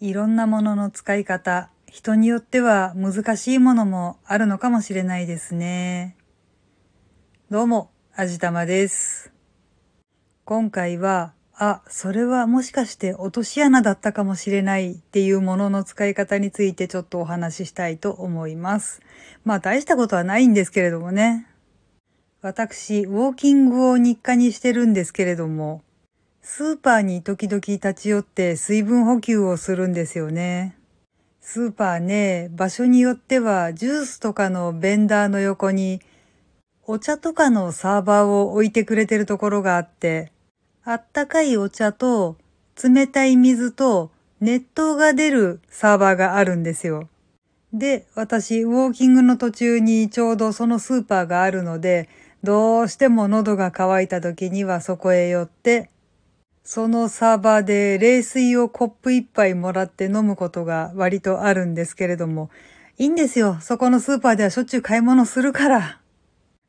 [0.00, 6.16] いろんなものの使い方、人によっては難しいものもあるのかもしれないですね。
[7.50, 9.32] どうも、あじたまです。
[10.44, 19.00] 今回は、あ、それはもしかして落とし穴だったかもしれないっていうものの使い方についてちょっとお話ししたいと思います。
[19.44, 21.48] まあ大したことはないんですけれどもね。
[22.40, 25.82] 私、ウォーキングを日課にしてるんですけれども、
[26.50, 30.78] スーパーに時々立ち寄って水分補給をするんですよね。
[31.42, 36.00] スーパーね、場所によってはジュースとかのベンダーの横に
[36.86, 40.32] お茶とかのサーバーを置いてくれてるところがあって、
[40.84, 42.38] あったかいお茶と
[42.82, 47.10] 冷たい水と熱湯が出るサーバーがあるんですよ。
[47.74, 52.08] で、私、ウォーキングの途中にちょうどそのスーパーがあるので、
[52.42, 55.90] どうしても喉が渇いた時にはそこへ寄って
[56.64, 62.50] そのサーバーで冷水をコップ一杯もらって飲むことが割とあるんですけれども、
[62.98, 63.58] いいんですよ。
[63.60, 66.00] そこのスーパーではしょっちゅう買い物するから。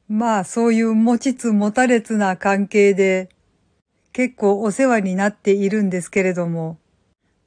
[0.07, 3.29] まあそういう持ちつ持たれつな関係で
[4.11, 6.77] 結構お世話になっているんですけれども、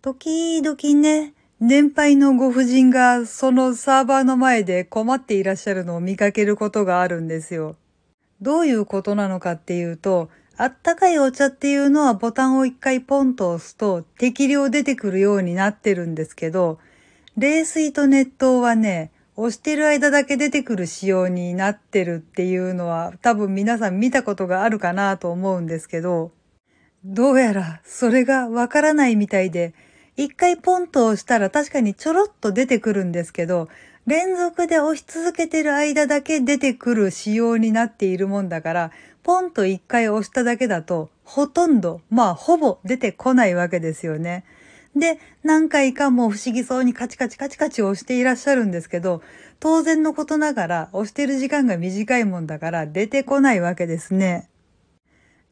[0.00, 7.76] 時々ね、年配のご婦人がそのサーバーの前で困っていらっしゃるのを見かけることがあるんですよ。
[8.40, 16.78] どういうことなのかっていうと、あったかいお茶っていうのはボタンを一回ポンと押すと適量出てくるようになってるんですけど、
[17.36, 26.32] 冷水と熱湯はね、押してる間だけ出てくる仕様になってるっていうのは多分皆さん見たことがあるかなと思うんですけど、
[27.04, 29.74] どうやらそれがわからないみたいで、
[30.16, 33.68] 一回ポンと押したら確かにちょろっと出てくるんですけど、
[34.06, 38.90] 連続で押し続けてる間だけ出てくる仕様になっているもんだから、
[39.22, 44.44] ポンと一回押しただけだと、ほとんど、まあほぼ出てこないわけですよね。
[44.96, 49.22] で、何回かもう不思議そうにカチカチカチカチ押していらっしゃるんですけど、
[49.60, 54.48] 当然のことながら押してる時間が短いもんだから出てこないわけですね。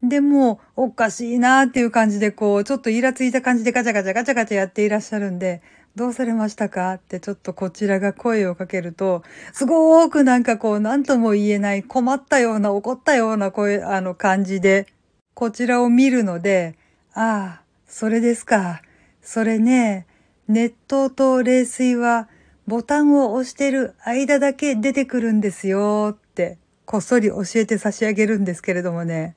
[0.03, 5.61] でも、おかしいなーっていう感じでこう、ちょっとイラついた感じでガチャガチャガチャガチャやっていらっしゃるんで、
[5.95, 6.93] どうされましたか？
[6.93, 14.87] ってちょっとこちらが声をかけると、すごーくなんかこう何とも言えない困ったような怒ったような声、あの感じで、
[15.33, 16.77] こちらを見るので、
[17.13, 18.81] ああ、それですか。
[19.21, 20.07] それね、
[20.47, 22.29] 熱湯と冷水は
[22.67, 29.35] ボタンを押してる間だけ出てくるんですよってこっそり教えて差し上げるんですけれどもね。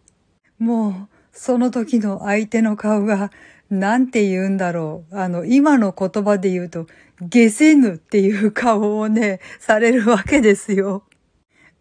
[0.58, 3.30] もうその時の相手の顔が
[3.68, 5.18] なんて言うんだろう。
[5.18, 6.86] あの、今の言葉で言うと、
[7.20, 11.02] 下せぬっていう顔をね、されるわけですよ。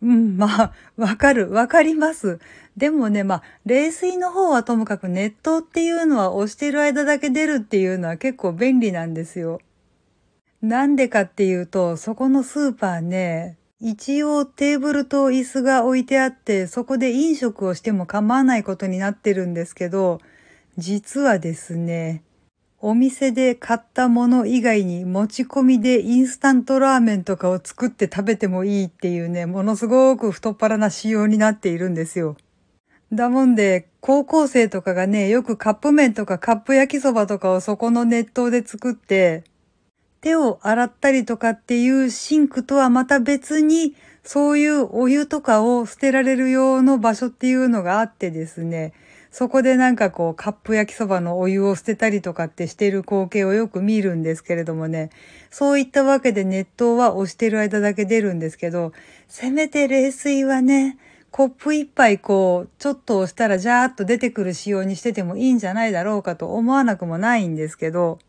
[0.01, 2.39] うん、まあ、わかる、わかります。
[2.75, 9.61] でもね、まあ、冷水の方はともかく熱湯っていうのは押してる間だけ出るっていうのは結構便利なんですよ。
[10.61, 20.21] なんでかっていうと、そこのスーパーね、一応テーブルと椅子が置いてあって、そこで飲食をしても構わないことになってるんですけど、
[20.77, 22.23] 実はですね、
[22.79, 32.35] お店で買ったもの以外に持ち込みでインスタントラーメンとかを作って食べてもいいっていうね、ものすごく太っ腹な仕様になっているんですよ。
[33.13, 39.43] だもんで、高校生とかがね、よくカップ麺とかカップ焼きそばとかをそこの熱湯で作って、
[40.23, 48.93] 手を洗ったりとかっていうシンクとはまた別に、そういうお湯とかを捨てられる用の場所っていうのがあってですね、
[49.31, 55.09] そこでなんかこうカップ焼きそばのお湯を捨てたりとかってしてる光景をよく見るんですけれどもね、
[55.51, 58.93] そういったわけで熱湯は押してる間だけ出るんですけど、
[59.27, 60.97] せめて冷水はね、
[61.31, 68.19] コップ一杯こう、ちょっと押したらジャーっと出てくる仕様にしててもいいんじゃないだろうかと思わなくもないんですけど、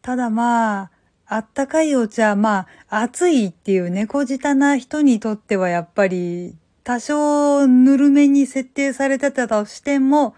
[0.00, 0.90] ただまあ、
[1.26, 6.54] あったかいお茶、まあ、暑いっていう猫舌な人にとってはやっぱり
[6.84, 10.34] 多少ぬるめに設定されてたとしても、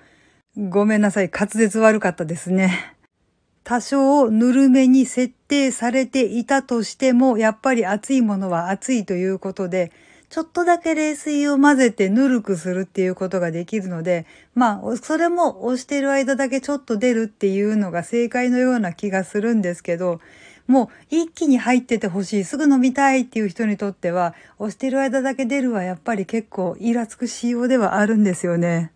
[0.56, 2.94] ごめんなさい、滑舌悪かったですね。
[3.64, 9.90] 多少ぬるめに設定されていたとしても、やっぱり熱いものは熱いということで、
[10.28, 14.24] ちょっとだけ冷水を混ぜてぬるくするっていうことができるので、
[14.54, 20.20] まあ、それも押してる間だけちょっと出るっていうのが正解のような気がするんですけど、
[20.66, 28.92] もう一気に入っててほしい、すぐ飲みたいっていう人にとっては、押してる間だけ出るはやっぱり結構イラつく仕様ではあるんですよね。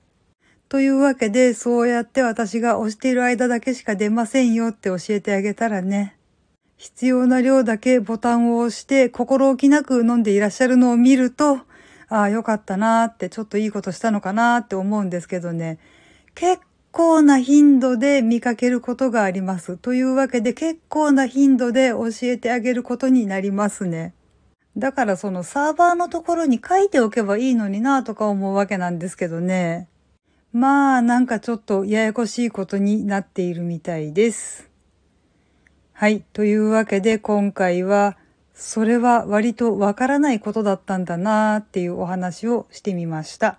[0.68, 6.16] というわけで、そうやって私が押している間だけしか出ませんよって教えてあげたらね、
[6.76, 11.58] 必要な量だけボタンを押して心置きなく飲んでいらっしゃるのを見ると、
[12.08, 15.78] ああ、よかったなーって、ちょっといいことしたのかなーって思うんですけどね、
[16.34, 16.62] 結
[16.92, 19.76] 構な頻度で見かけることがあります。
[19.76, 24.14] というわけで結構な頻度で教えてあげることになりますね。
[24.76, 29.88] だからそのサーバーのところに書いておけばいいのになとか思うわけなんですけどね。
[30.52, 34.68] まあなんかちょっとややこしいことになっているみたいです。
[35.92, 36.22] はい。
[36.32, 38.16] というわけで今回は
[38.54, 43.58] それは割とわからないことだったんだなーっていうお話をしてみました。